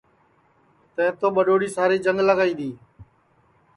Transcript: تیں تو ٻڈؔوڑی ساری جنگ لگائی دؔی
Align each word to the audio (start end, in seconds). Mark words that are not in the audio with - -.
تیں 0.95 1.11
تو 1.19 1.27
ٻڈؔوڑی 1.35 1.69
ساری 1.77 1.97
جنگ 2.05 2.19
لگائی 2.29 2.53
دؔی 2.59 2.69